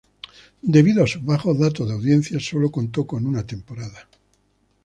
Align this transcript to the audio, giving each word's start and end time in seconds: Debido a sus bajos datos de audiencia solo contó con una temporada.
Debido 0.75 1.03
a 1.03 1.07
sus 1.07 1.23
bajos 1.23 1.59
datos 1.59 1.87
de 1.87 1.93
audiencia 1.93 2.39
solo 2.39 2.71
contó 2.71 3.05
con 3.05 3.27
una 3.27 3.43
temporada. 3.45 4.09